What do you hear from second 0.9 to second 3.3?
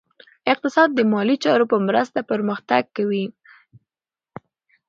د مالي چارو په مرسته پرمختګ کوي.